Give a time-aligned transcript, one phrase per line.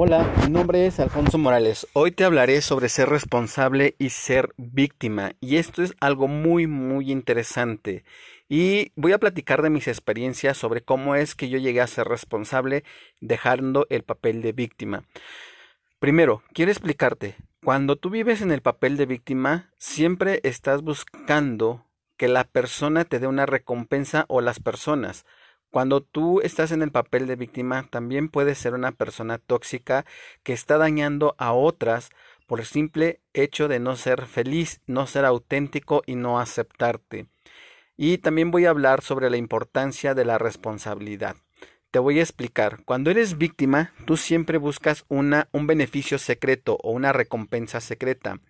[0.00, 1.88] Hola, mi nombre es Alfonso Morales.
[1.92, 5.32] Hoy te hablaré sobre ser responsable y ser víctima.
[5.40, 8.04] Y esto es algo muy, muy interesante.
[8.48, 12.06] Y voy a platicar de mis experiencias sobre cómo es que yo llegué a ser
[12.06, 12.84] responsable
[13.20, 15.02] dejando el papel de víctima.
[15.98, 17.34] Primero, quiero explicarte,
[17.64, 21.84] cuando tú vives en el papel de víctima, siempre estás buscando
[22.16, 25.26] que la persona te dé una recompensa o las personas.
[25.70, 30.06] Cuando tú estás en el papel de víctima, también puedes ser una persona tóxica
[30.42, 32.10] que está dañando a otras
[32.46, 37.26] por el simple hecho de no ser feliz, no ser auténtico y no aceptarte.
[37.96, 41.36] Y también voy a hablar sobre la importancia de la responsabilidad.
[41.90, 42.84] Te voy a explicar.
[42.84, 48.40] Cuando eres víctima, tú siempre buscas una, un beneficio secreto o una recompensa secreta.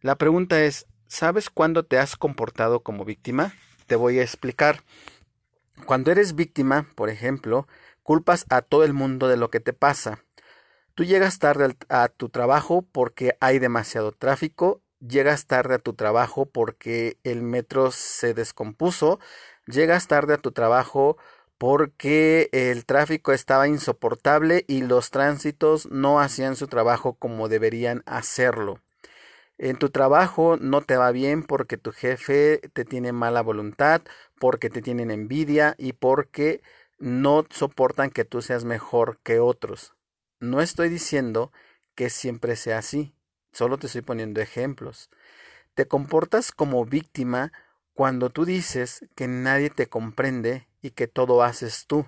[0.00, 3.54] La pregunta es, ¿sabes cuándo te has comportado como víctima?
[3.86, 4.82] Te voy a explicar.
[5.86, 7.66] Cuando eres víctima, por ejemplo,
[8.02, 10.24] culpas a todo el mundo de lo que te pasa.
[10.94, 16.46] Tú llegas tarde a tu trabajo porque hay demasiado tráfico, llegas tarde a tu trabajo
[16.46, 19.20] porque el metro se descompuso,
[19.66, 21.16] llegas tarde a tu trabajo
[21.58, 28.80] porque el tráfico estaba insoportable y los tránsitos no hacían su trabajo como deberían hacerlo.
[29.58, 34.02] En tu trabajo no te va bien porque tu jefe te tiene mala voluntad,
[34.38, 36.62] porque te tienen envidia y porque
[36.98, 39.94] no soportan que tú seas mejor que otros.
[40.38, 41.52] No estoy diciendo
[41.96, 43.14] que siempre sea así,
[43.52, 45.10] solo te estoy poniendo ejemplos.
[45.74, 47.52] Te comportas como víctima
[47.94, 52.06] cuando tú dices que nadie te comprende y que todo haces tú.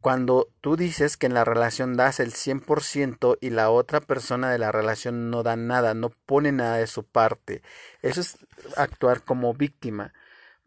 [0.00, 4.58] Cuando tú dices que en la relación das el 100% y la otra persona de
[4.58, 7.62] la relación no da nada, no pone nada de su parte,
[8.02, 8.38] eso es
[8.76, 10.12] actuar como víctima.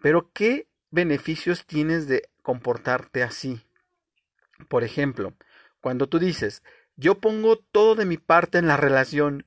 [0.02, 3.62] Pero ¿qué beneficios tienes de comportarte así?
[4.68, 5.34] Por ejemplo,
[5.80, 6.62] cuando tú dices,
[6.98, 9.46] yo pongo todo de mi parte en la relación,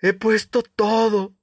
[0.00, 1.34] he puesto todo,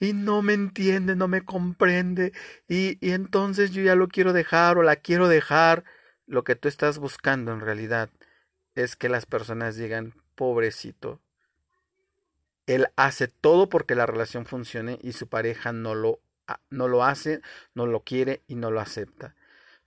[0.00, 2.32] y no me entiende, no me comprende,
[2.68, 5.84] y, y entonces yo ya lo quiero dejar o la quiero dejar,
[6.26, 8.10] lo que tú estás buscando en realidad
[8.74, 11.20] es que las personas digan, pobrecito,
[12.66, 16.20] él hace todo porque la relación funcione y su pareja no lo,
[16.70, 17.40] no lo hace,
[17.74, 19.34] no lo quiere y no lo acepta.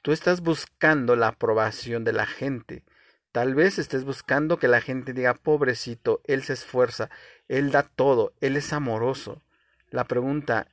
[0.03, 2.83] Tú estás buscando la aprobación de la gente.
[3.31, 7.09] Tal vez estés buscando que la gente diga, pobrecito, él se esfuerza,
[7.47, 9.41] él da todo, él es amoroso.
[9.89, 10.67] La pregunta,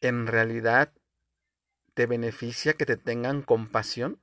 [0.00, 0.92] ¿en realidad
[1.94, 4.18] te beneficia que te tengan compasión?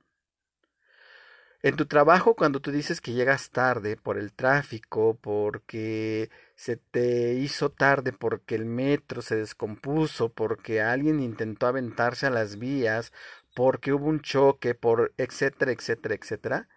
[1.64, 7.34] En tu trabajo, cuando tú dices que llegas tarde por el tráfico, porque se te
[7.34, 13.12] hizo tarde, porque el metro se descompuso, porque alguien intentó aventarse a las vías,
[13.54, 16.68] porque hubo un choque, por etcétera, etcétera, etcétera,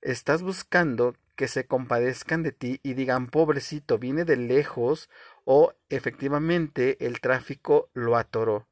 [0.00, 5.08] estás buscando que se compadezcan de ti y digan, pobrecito, viene de lejos
[5.44, 8.68] o efectivamente el tráfico lo atoró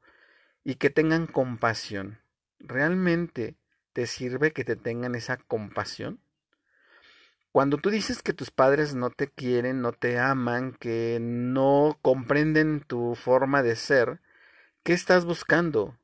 [0.65, 2.19] y que tengan compasión.
[2.59, 3.55] Realmente
[3.93, 6.19] ¿Te sirve que te tengan esa compasión?
[7.51, 12.79] Cuando tú dices que tus padres no te quieren, no te aman, que no comprenden
[12.79, 14.21] tu forma de ser,
[14.83, 15.97] ¿qué estás buscando?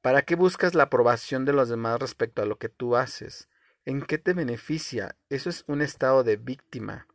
[0.00, 3.50] ¿Para qué buscas la aprobación de los demás respecto a lo que tú haces?
[3.84, 5.16] ¿En qué te beneficia?
[5.28, 7.06] Eso es un estado de víctima.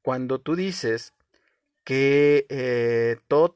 [0.00, 1.12] Cuando tú dices
[1.84, 2.79] que eh,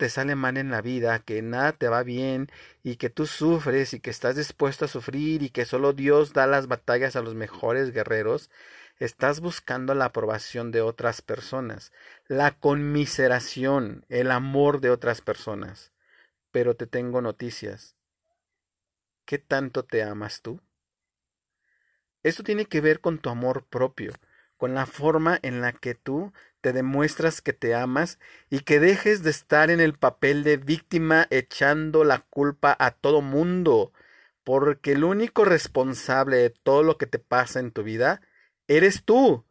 [0.04, 2.50] te sale mal en la vida, que nada te va bien
[2.82, 6.46] y que tú sufres y que estás dispuesto a sufrir y que solo Dios da
[6.46, 8.50] las batallas a los mejores guerreros,
[8.98, 11.90] estás buscando la aprobación de otras personas,
[12.28, 15.90] la conmiseración, el amor de otras personas.
[16.50, 17.96] Pero te tengo noticias.
[19.24, 20.60] ¿Qué tanto te amas tú?
[22.22, 24.12] Esto tiene que ver con tu amor propio
[24.56, 26.32] con la forma en la que tú
[26.64, 31.26] te demuestras que te amas y que dejes de estar en el papel de víctima
[31.28, 33.92] echando la culpa a todo mundo,
[34.44, 38.22] porque el único responsable de todo lo que te pasa en tu vida
[38.66, 39.44] eres tú.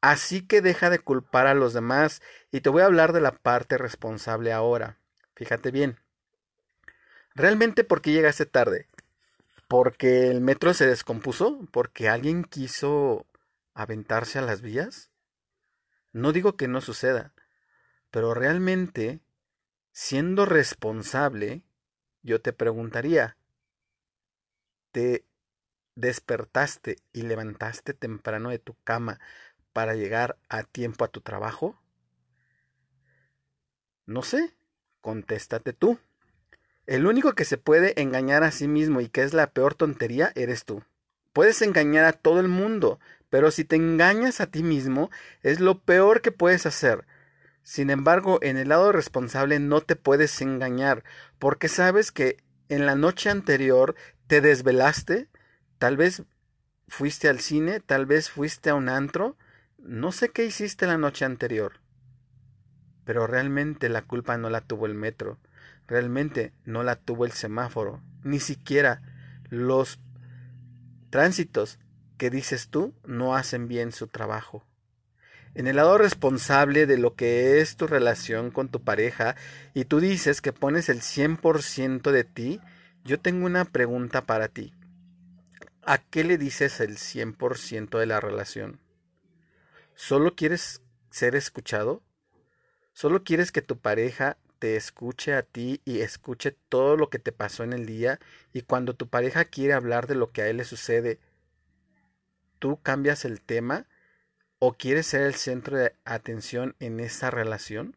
[0.00, 3.30] Así que deja de culpar a los demás y te voy a hablar de la
[3.30, 4.98] parte responsable ahora.
[5.36, 6.00] Fíjate bien.
[7.36, 8.88] ¿Realmente por qué llegaste tarde?
[9.68, 11.68] ¿Porque el metro se descompuso?
[11.70, 13.26] ¿Porque alguien quiso
[13.74, 15.12] aventarse a las vías?
[16.12, 17.32] No digo que no suceda,
[18.10, 19.20] pero realmente,
[19.92, 21.62] siendo responsable,
[22.22, 23.36] yo te preguntaría,
[24.92, 25.24] ¿te
[25.94, 29.20] despertaste y levantaste temprano de tu cama
[29.72, 31.80] para llegar a tiempo a tu trabajo?
[34.06, 34.54] No sé,
[35.00, 35.98] contéstate tú.
[36.86, 40.32] El único que se puede engañar a sí mismo y que es la peor tontería
[40.34, 40.82] eres tú.
[41.34, 42.98] Puedes engañar a todo el mundo,
[43.30, 45.10] pero si te engañas a ti mismo,
[45.42, 47.06] es lo peor que puedes hacer.
[47.62, 51.04] Sin embargo, en el lado responsable no te puedes engañar,
[51.38, 52.38] porque sabes que
[52.68, 53.94] en la noche anterior
[54.26, 55.28] te desvelaste,
[55.78, 56.22] tal vez
[56.86, 59.36] fuiste al cine, tal vez fuiste a un antro,
[59.78, 61.80] no sé qué hiciste la noche anterior.
[63.04, 65.38] Pero realmente la culpa no la tuvo el metro,
[65.86, 69.02] realmente no la tuvo el semáforo, ni siquiera
[69.50, 69.98] los
[71.10, 71.78] tránsitos
[72.18, 74.66] que dices tú no hacen bien su trabajo.
[75.54, 79.34] En el lado responsable de lo que es tu relación con tu pareja
[79.72, 82.60] y tú dices que pones el 100% de ti,
[83.04, 84.74] yo tengo una pregunta para ti.
[85.82, 88.78] ¿A qué le dices el 100% de la relación?
[89.94, 92.02] ¿Solo quieres ser escuchado?
[92.92, 97.32] ¿Solo quieres que tu pareja te escuche a ti y escuche todo lo que te
[97.32, 98.18] pasó en el día
[98.52, 101.20] y cuando tu pareja quiere hablar de lo que a él le sucede,
[102.58, 103.86] tú cambias el tema
[104.58, 107.96] o quieres ser el centro de atención en esa relación?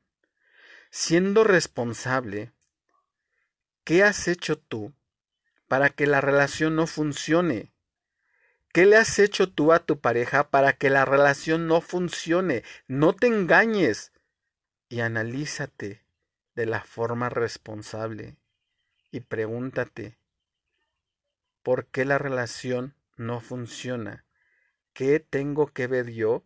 [0.89, 2.51] Siendo responsable,
[3.83, 4.93] ¿qué has hecho tú
[5.67, 7.71] para que la relación no funcione?
[8.73, 12.63] ¿Qué le has hecho tú a tu pareja para que la relación no funcione?
[12.87, 14.13] No te engañes
[14.87, 16.03] y analízate
[16.55, 18.37] de la forma responsable
[19.11, 20.17] y pregúntate,
[21.63, 24.25] ¿por qué la relación no funciona?
[25.01, 26.43] ¿Qué tengo que ver yo?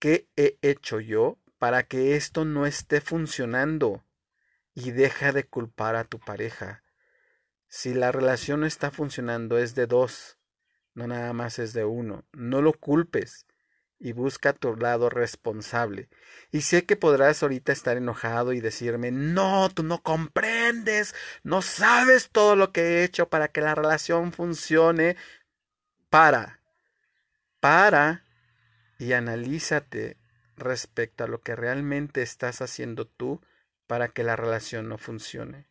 [0.00, 4.04] ¿Qué he hecho yo para que esto no esté funcionando?
[4.74, 6.82] Y deja de culpar a tu pareja.
[7.68, 10.36] Si la relación no está funcionando es de dos,
[10.94, 12.24] no nada más es de uno.
[12.32, 13.46] No lo culpes
[14.00, 16.08] y busca tu lado responsable.
[16.50, 21.14] Y sé que podrás ahorita estar enojado y decirme, no, tú no comprendes,
[21.44, 25.14] no sabes todo lo que he hecho para que la relación funcione.
[26.10, 26.61] Para,
[27.62, 28.24] para
[28.98, 30.16] y analízate
[30.56, 33.40] respecto a lo que realmente estás haciendo tú
[33.86, 35.68] para que la relación no funcione.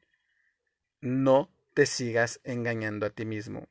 [1.01, 3.67] No te sigas engañando a ti mismo.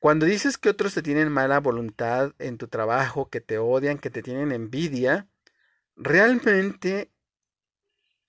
[0.00, 4.10] Cuando dices que otros te tienen mala voluntad en tu trabajo, que te odian, que
[4.10, 5.28] te tienen envidia,
[5.94, 7.12] ¿realmente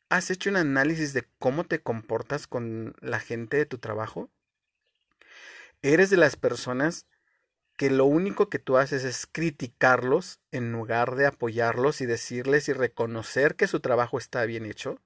[0.09, 4.29] has hecho un análisis de cómo te comportas con la gente de tu trabajo?
[5.81, 7.07] ¿Eres de las personas
[7.75, 12.73] que lo único que tú haces es criticarlos en lugar de apoyarlos y decirles y
[12.73, 14.99] reconocer que su trabajo está bien hecho?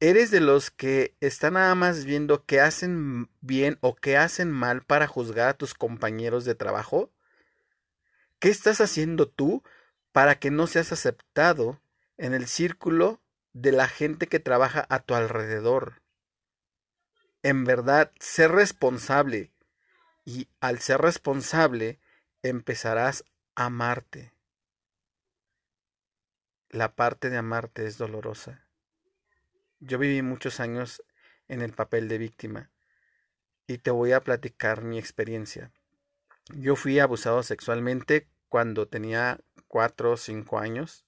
[0.00, 4.82] ¿Eres de los que están nada más viendo qué hacen bien o qué hacen mal
[4.82, 7.10] para juzgar a tus compañeros de trabajo?
[8.38, 9.62] ¿Qué estás haciendo tú
[10.12, 11.82] para que no seas aceptado
[12.16, 13.20] en el círculo
[13.52, 16.00] de la gente que trabaja a tu alrededor?
[17.42, 19.50] En verdad, ser responsable
[20.30, 21.98] y al ser responsable
[22.42, 23.24] empezarás
[23.56, 24.32] a amarte.
[26.68, 28.64] La parte de amarte es dolorosa.
[29.80, 31.02] Yo viví muchos años
[31.48, 32.70] en el papel de víctima
[33.66, 35.72] y te voy a platicar mi experiencia.
[36.54, 41.06] Yo fui abusado sexualmente cuando tenía cuatro o cinco años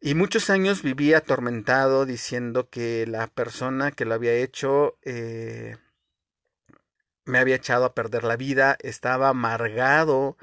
[0.00, 5.76] y muchos años viví atormentado diciendo que la persona que lo había hecho eh,
[7.24, 10.36] me había echado a perder la vida, estaba amargado,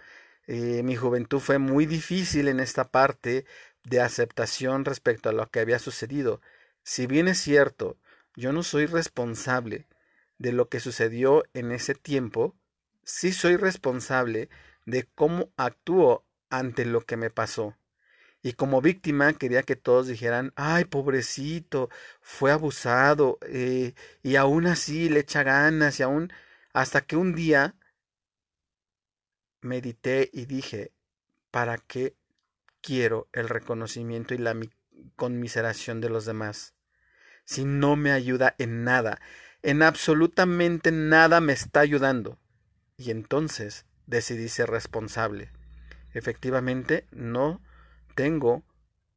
[0.48, 3.46] eh, mi juventud fue muy difícil en esta parte
[3.84, 6.42] de aceptación respecto a lo que había sucedido.
[6.84, 7.98] Si bien es cierto,
[8.36, 9.88] yo no soy responsable
[10.38, 12.56] de lo que sucedió en ese tiempo,
[13.04, 14.50] sí soy responsable
[14.86, 17.78] de cómo actúo ante lo que me pasó.
[18.44, 21.90] Y como víctima quería que todos dijeran, ay, pobrecito,
[22.22, 26.34] fue abusado, eh, y aún así le echa ganas, y aún
[26.74, 27.76] hasta que un día
[29.62, 30.92] medité y dije,
[31.52, 32.16] ¿para qué
[32.82, 34.56] quiero el reconocimiento y la
[35.16, 36.74] conmiseración de los demás?
[37.46, 39.20] Si no me ayuda en nada,
[39.62, 42.40] en absolutamente nada me está ayudando.
[42.98, 45.52] Y entonces decidí ser responsable.
[46.14, 47.62] Efectivamente, no
[48.16, 48.64] tengo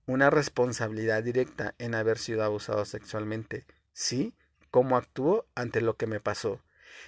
[0.07, 3.67] una responsabilidad directa en haber sido abusado sexualmente.
[3.93, 4.35] Sí,
[4.71, 6.61] cómo actúo ante lo que me pasó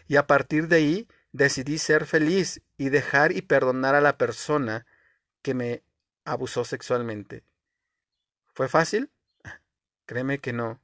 [0.09, 4.87] y a partir de ahí decidí ser feliz y dejar y perdonar a la persona
[5.43, 5.83] que me
[6.25, 7.45] abusó sexualmente.
[8.55, 9.11] ¿Fue fácil?
[10.07, 10.81] Créeme que no.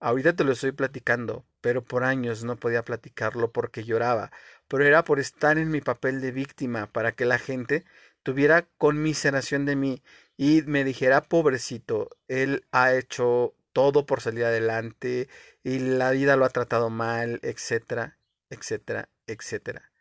[0.00, 4.30] Ahorita te lo estoy platicando, pero por años no podía platicarlo porque lloraba,
[4.68, 7.84] pero era por estar en mi papel de víctima para que la gente
[8.22, 10.02] tuviera conmiseración de mí
[10.36, 15.28] y me dijera, pobrecito, él ha hecho todo por salir adelante
[15.62, 18.18] y la vida lo ha tratado mal, etcétera,
[18.50, 19.92] etcétera, etcétera.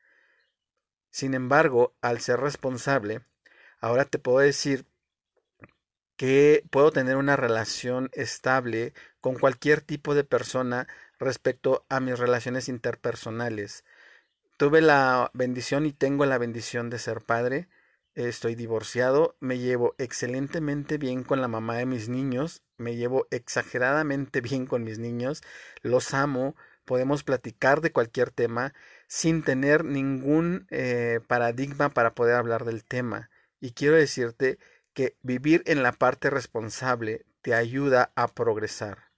[1.11, 3.21] Sin embargo, al ser responsable,
[3.79, 4.87] ahora te puedo decir
[6.15, 10.87] que puedo tener una relación estable con cualquier tipo de persona
[11.19, 13.85] respecto a mis relaciones interpersonales.
[14.57, 17.69] Tuve la bendición y tengo la bendición de ser padre.
[18.15, 24.41] Estoy divorciado, me llevo excelentemente bien con la mamá de mis niños, me llevo exageradamente
[24.41, 25.41] bien con mis niños,
[25.81, 26.55] los amo,
[26.85, 28.73] podemos platicar de cualquier tema
[29.07, 33.29] sin tener ningún eh, paradigma para poder hablar del tema.
[33.59, 34.59] Y quiero decirte
[34.93, 39.11] que vivir en la parte responsable te ayuda a progresar.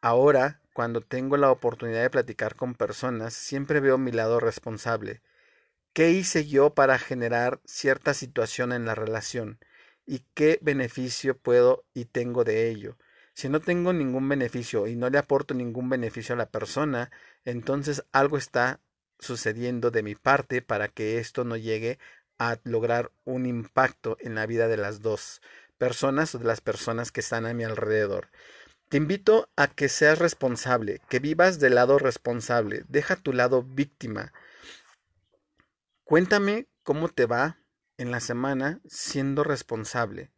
[0.00, 5.20] Ahora, cuando tengo la oportunidad de platicar con personas, siempre veo mi lado responsable.
[5.92, 9.58] ¿Qué hice yo para generar cierta situación en la relación?
[10.10, 12.98] ¿Y qué beneficio puedo y tengo de ello?
[13.32, 17.12] Si no tengo ningún beneficio y no le aporto ningún beneficio a la persona,
[17.44, 18.80] entonces algo está
[19.20, 22.00] sucediendo de mi parte para que esto no llegue
[22.40, 25.42] a lograr un impacto en la vida de las dos
[25.78, 28.30] personas o de las personas que están a mi alrededor.
[28.88, 34.32] Te invito a que seas responsable, que vivas del lado responsable, deja tu lado víctima.
[36.02, 37.59] Cuéntame cómo te va
[38.00, 40.32] en la semana siendo responsable.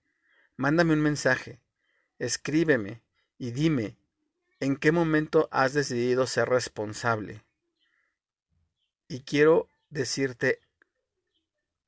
[0.57, 1.61] Mándame un mensaje,
[2.19, 3.03] escríbeme
[3.39, 3.97] y dime
[4.59, 7.45] en qué momento has decidido ser responsable.
[9.07, 10.59] Y quiero decirte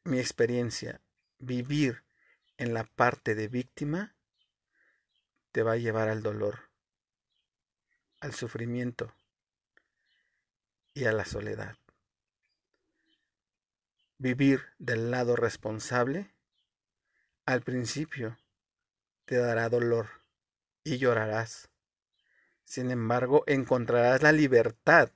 [0.04, 1.00] mi experiencia,
[1.40, 2.04] vivir
[2.56, 4.14] en la parte de víctima
[5.50, 6.70] te va a llevar al dolor,
[8.20, 9.12] al sufrimiento
[10.94, 11.76] y a la soledad.
[14.18, 16.30] Vivir del lado responsable
[17.46, 18.38] al principio
[19.24, 20.06] te dará dolor
[20.84, 21.68] y llorarás.
[22.62, 25.10] Sin embargo, encontrarás la libertad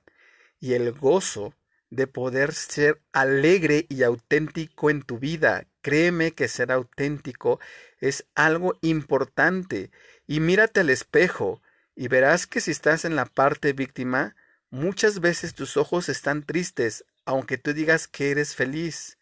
[0.59, 1.55] y el gozo
[1.89, 5.65] de poder ser alegre y auténtico en tu vida.
[5.81, 7.59] Créeme que ser auténtico
[7.99, 9.91] es algo importante.
[10.27, 11.61] Y mírate al espejo
[11.95, 14.35] y verás que si estás en la parte víctima,
[14.69, 19.19] muchas veces tus ojos están tristes, aunque tú digas que eres feliz.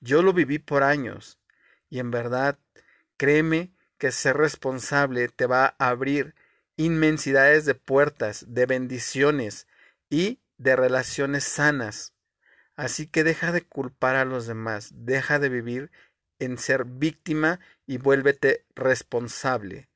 [0.00, 1.38] Yo lo viví por años.
[1.88, 2.58] Y en verdad,
[3.16, 6.34] créeme que ser responsable te va a abrir
[6.76, 9.68] inmensidades de puertas, de bendiciones
[10.10, 12.12] y de relaciones sanas.
[12.74, 15.92] Así que deja de culpar a los demás, deja de vivir
[16.40, 19.88] en ser víctima y vuélvete responsable.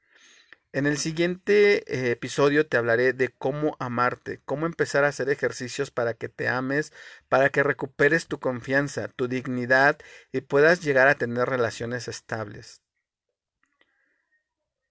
[0.73, 5.91] En el siguiente eh, episodio te hablaré de cómo amarte, cómo empezar a hacer ejercicios
[5.91, 6.93] para que te ames,
[7.29, 9.99] para que recuperes tu confianza, tu dignidad
[10.31, 12.83] y puedas llegar a tener relaciones estables.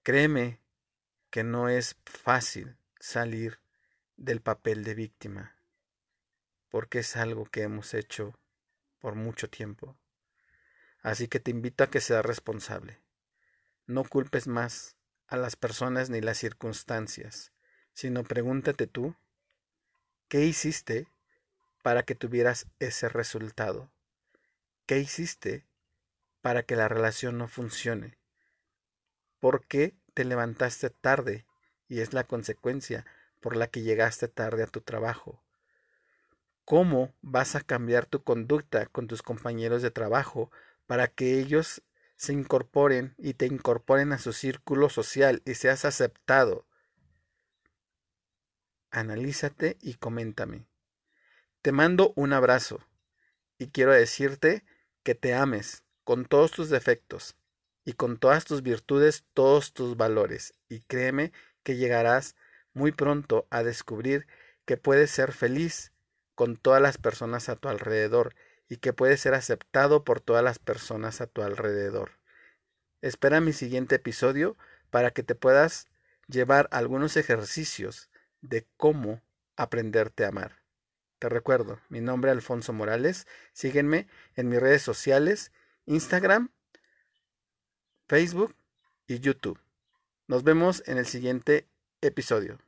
[0.01, 0.60] Créeme
[1.29, 3.60] que no es fácil salir
[4.15, 5.57] del papel de víctima
[6.69, 8.38] porque es algo que hemos hecho
[9.00, 9.98] por mucho tiempo.
[11.01, 13.01] Así que te invito a que seas responsable.
[13.86, 14.97] No culpes más
[15.27, 17.51] a las personas ni las circunstancias,
[17.93, 19.15] sino pregúntate tú,
[20.27, 21.07] ¿qué hiciste
[21.84, 23.89] para que tuvieras ese resultado?
[24.86, 25.65] ¿Qué hiciste
[26.41, 28.17] para que la relación no funcione?
[29.39, 31.46] ¿Por qué te levantaste tarde
[31.88, 33.05] y es la consecuencia
[33.41, 35.41] por la que llegaste tarde a tu trabajo?
[36.67, 40.51] cómo vas a cambiar tu conducta con tus compañeros de trabajo
[40.86, 41.81] para que ellos
[42.17, 46.65] se incorporen y te incorporen a su círculo social y seas aceptado.
[48.89, 50.65] Analízate y coméntame.
[51.62, 52.79] Te mando un abrazo
[53.59, 54.65] y quiero decirte
[55.03, 57.36] que te ames con todos tus defectos
[57.86, 61.31] y con todas tus virtudes, todos tus valores y créeme
[61.63, 62.36] que llegarás
[62.74, 64.27] muy pronto a descubrir
[64.65, 65.93] que puedes ser feliz
[66.33, 68.36] con todas las personas a tu alrededor
[68.69, 72.12] y que puede ser aceptado por todas las personas a tu alrededor.
[73.01, 74.57] Espera mi siguiente episodio
[74.89, 75.88] para que te puedas
[76.27, 78.09] llevar algunos ejercicios
[78.41, 79.21] de cómo
[79.55, 80.62] aprenderte a amar.
[81.19, 83.27] Te recuerdo, mi nombre es Alfonso Morales.
[83.53, 85.51] Sígueme en mis redes sociales,
[85.86, 86.51] Instagram,
[88.07, 88.55] Facebook
[89.07, 89.59] y YouTube.
[90.27, 91.67] Nos vemos en el siguiente
[92.01, 92.66] episodio.